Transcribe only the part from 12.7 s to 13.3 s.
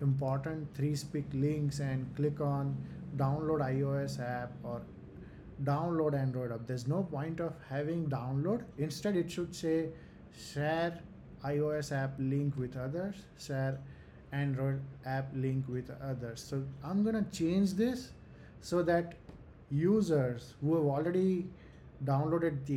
others,